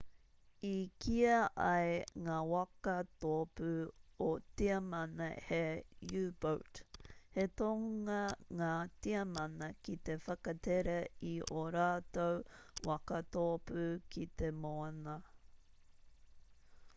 i 0.67 0.77
kīa 1.03 1.33
ai 1.65 1.97
ngā 2.27 2.37
waka 2.51 2.93
tōpū 3.25 3.73
o 4.29 4.29
tiamana 4.63 5.27
he 5.51 5.59
u-boat 6.23 6.81
he 7.37 7.45
tohunga 7.63 8.17
ngā 8.63 8.71
tiamana 9.07 9.69
ki 9.89 9.99
te 10.09 10.17
whakatere 10.27 10.97
i 11.37 11.37
ō 11.63 11.65
rātou 11.79 12.41
waka 12.93 13.21
tōpū 13.41 13.85
ki 14.17 14.29
te 14.43 14.51
moana 14.67 15.19